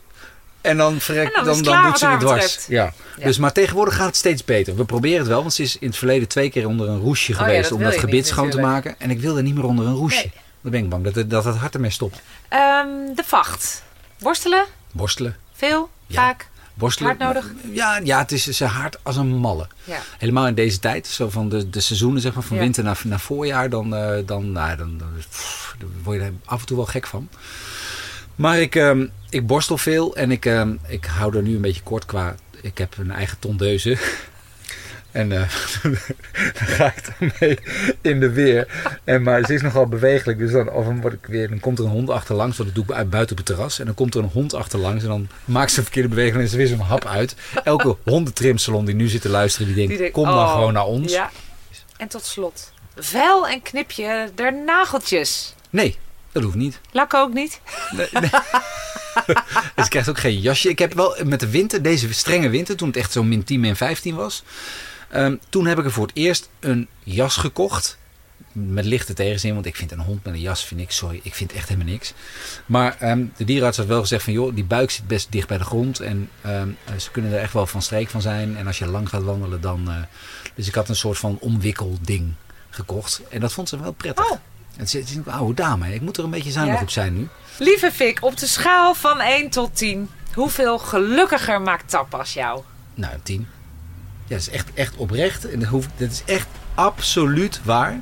[0.61, 2.65] En dan, verrek, En dan dan, doet ze het dwars.
[2.67, 2.93] Ja.
[3.17, 3.25] Ja.
[3.25, 4.75] Dus, maar tegenwoordig gaat het steeds beter.
[4.75, 7.31] We proberen het wel, want ze is in het verleden twee keer onder een roesje
[7.31, 8.95] Oh ja, geweest dat om dat gebit niet, schoon te maken.
[8.99, 10.17] En ik wilde niet meer onder een roesje.
[10.17, 10.31] Nee.
[10.61, 12.21] Dan ben ik bang dat het, dat het hart ermee stopt.
[12.47, 13.83] Ehm, de vacht.
[14.19, 14.65] Worstelen?
[14.91, 15.35] Borstelen.
[15.53, 15.89] Veel?
[16.07, 16.15] Ja.
[16.21, 16.47] Vaak?
[16.73, 17.17] Borstelen.
[17.17, 17.51] Hard nodig?
[17.71, 19.67] Ja, ja, het is ze hard als een malle.
[19.83, 19.99] Ja.
[20.17, 22.61] Helemaal in deze tijd, zo van de, de seizoenen zeg maar, van Ja.
[22.63, 26.59] winter naar, naar voorjaar, dan, eh, dan, nou, dan, dan, pff, word je er af
[26.59, 27.29] en toe wel gek van.
[28.35, 31.81] Maar ik, ehm, ik borstel veel en ik, ehm, ik hou er nu een beetje
[31.83, 32.35] kort qua.
[32.61, 33.97] Ik heb een eigen tondeuze.
[35.11, 35.49] En eh
[35.83, 35.95] dan
[36.75, 37.59] ga ik ermee
[38.01, 38.67] in de weer.
[39.03, 40.37] En, maar ze is nogal bewegelijk.
[40.39, 42.57] Dus dan, of dan, word ik weer, dan komt er een hond achterlangs.
[42.57, 43.79] Want dat doe ik uit- buiten op het terras.
[43.79, 45.03] En dan komt er een hond achterlangs.
[45.03, 46.35] En dan maakt ze een verkeerde beweging.
[46.43, 47.35] En er weer zo'n hap uit.
[47.63, 49.67] Elke hondentrimsalon die nu zit te luisteren.
[49.67, 51.11] Die denkt, Die kom dan oh, gewoon naar ons.
[51.13, 51.31] Ja.
[51.97, 52.71] En tot slot.
[52.95, 55.53] Vuil en knipje der nageltjes.
[55.69, 55.97] Nee,
[56.31, 56.79] dat hoeft niet.
[56.91, 57.59] Lak ook niet.
[57.91, 58.29] Nee, nee.
[59.75, 60.69] dus je krijgt ook geen jasje.
[60.69, 63.59] Ik heb wel met de winter, deze strenge winter, toen het echt zo min 10,
[63.59, 64.43] min 15 was.
[65.09, 67.97] ehm, toen heb ik er voor het eerst een jas gekocht.
[68.51, 71.35] Met lichte tegenzin, want ik vind een hond met een jas, vind ik, sorry, ik
[71.35, 72.13] vind echt helemaal niks.
[72.65, 75.57] Maar ehm, de dierenarts had wel gezegd van, joh, die buik zit best dicht bij
[75.57, 75.99] de grond.
[75.99, 78.57] En ehm, eh, ze kunnen er echt wel van streek van zijn.
[78.57, 79.89] En als je lang gaat wandelen, dan...
[79.89, 79.95] eh,
[80.55, 82.33] dus ik had een soort van omwikkelding
[82.69, 83.21] gekocht.
[83.29, 84.31] En dat vond ze wel prettig.
[84.31, 84.37] Oh.
[84.77, 86.81] Het is, een oude dame, ik moet er een beetje zuinig Ja.
[86.81, 87.27] op zijn nu.
[87.59, 90.09] Lieve Fik, op de schaal van 1 tot 10.
[90.33, 92.61] Hoeveel gelukkiger maakt tapas jou?
[92.93, 93.47] Nou, een tien.
[94.27, 95.49] Ja, dat is echt, echt oprecht.
[95.49, 97.99] En dat, hoef, dat is echt absoluut waar.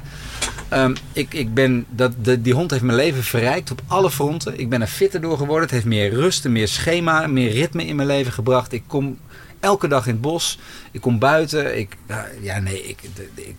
[0.69, 4.59] Ehm, ik, ik ben, dat, de, die hond heeft mijn leven verrijkt op alle fronten.
[4.59, 5.61] Ik ben er fitter door geworden.
[5.63, 8.71] Het heeft meer rust, meer schema, meer ritme in mijn leven gebracht.
[8.71, 9.19] Ik kom
[9.59, 10.59] elke dag in het bos.
[10.91, 11.77] Ik kom buiten.
[11.77, 11.97] Ik,
[12.41, 12.99] ja, nee, ik,
[13.35, 13.55] ik-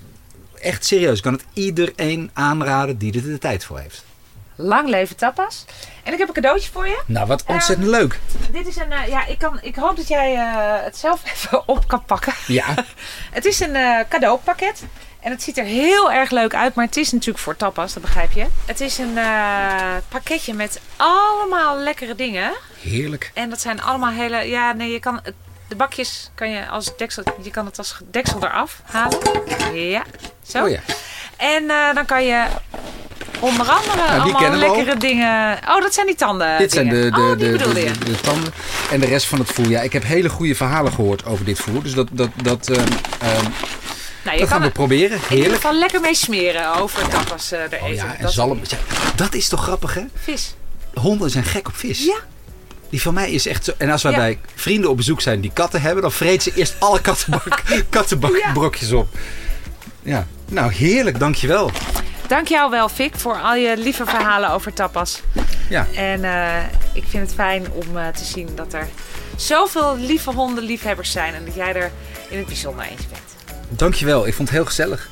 [0.66, 1.16] echt serieus.
[1.16, 4.05] Ik kan het iedereen aanraden die er de tijd voor heeft.
[4.55, 5.64] Lang leven tapas.
[6.02, 7.02] En ik heb een cadeautje voor je.
[7.07, 8.20] Nou, wat ontzettend leuk.
[8.52, 11.68] Dit is een, eh, ja, ik, kan, ik hoop dat jij eh, het zelf even
[11.68, 12.33] op kan pakken.
[12.46, 12.74] Ja,
[13.37, 14.85] Het is een eh, cadeaupakket.
[15.20, 18.02] En het ziet er heel erg leuk uit, maar het is natuurlijk voor tapas, dat
[18.02, 18.46] begrijp je.
[18.64, 19.18] Het is een
[20.09, 22.52] pakketje met allemaal lekkere dingen.
[22.81, 23.31] heerlijk.
[23.35, 24.37] En dat zijn allemaal hele.
[24.37, 25.20] Ja, nee, je kan.
[25.68, 27.22] De bakjes kan je als deksel.
[27.42, 29.18] Je kan het als deksel eraf halen.
[29.74, 30.02] Ja,
[30.46, 30.64] zo.
[30.64, 30.81] Oh ja.
[31.37, 32.44] En eh, dan kan je
[33.40, 35.59] onder andere die allemaal lekkere dingen.
[35.68, 36.59] Oh, dat zijn die tanden.
[36.59, 37.92] Dit zijn de, de, oh, de, de, je.
[37.98, 38.52] de, de tanden
[38.90, 39.68] en de rest van het voer.
[39.68, 41.83] Ja, ik heb hele goede verhalen gehoord over dit voer.
[41.83, 42.81] Dus dat, dat, dat, ehm,
[43.20, 43.42] ehm,
[44.24, 45.11] Nou, je dat gaan kan we er proberen.
[45.16, 45.55] in ieder Heerlijk.
[45.55, 47.94] geval lekker mee smeren over tapas eh er Oh eten.
[48.07, 48.61] ja, en dat zalm.
[48.62, 48.76] Ja,
[49.14, 50.02] dat is toch grappig, hè?
[50.22, 50.55] Vis.
[50.94, 52.05] Honden zijn gek op vis.
[52.05, 52.16] Ja.
[52.96, 53.72] Die van mij is echt zo.
[53.78, 54.18] En als wij Ja.
[54.18, 58.92] bij vrienden op bezoek zijn die katten hebben, dan vreet ze eerst alle kattenbak, kattenbakbrokjes
[58.92, 59.09] op.
[60.02, 61.70] Ja, nou heerlijk, dankjewel.
[62.26, 65.22] Dank jou wel, Fik, voor al je lieve verhalen over tapas.
[65.68, 68.88] Ja, En eh, ik vind het fijn om eh, te zien dat er
[69.37, 71.35] zoveel lieve hondenliefhebbers zijn.
[71.35, 71.90] En dat jij er
[72.28, 73.78] in het bijzonder eentje bent.
[73.78, 74.26] dankjewel.
[74.26, 75.09] Ik vond het heel gezellig.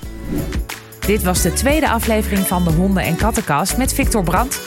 [1.06, 4.58] Dit was de tweede aflevering van de Honden- en Kattenkast met Victor Brandt.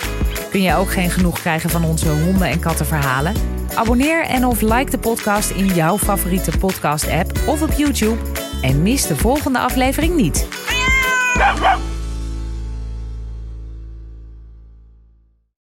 [0.50, 3.34] Kun je ook geen genoeg krijgen van onze honden- en kattenverhalen?
[3.76, 8.18] Abonneer en of like de podcast in jouw favoriete podcast-app of op YouTube.
[8.62, 10.48] En mis de volgende aflevering niet.